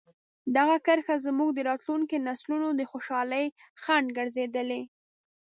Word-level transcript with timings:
دغه 0.55 0.75
کرښه 0.85 1.15
زموږ 1.25 1.49
د 1.53 1.59
راتلونکي 1.69 2.17
نسلونو 2.27 2.69
د 2.75 2.81
خوشحالۍ 2.91 3.45
خنډ 3.83 4.07
ګرځېدلې. 4.17 4.81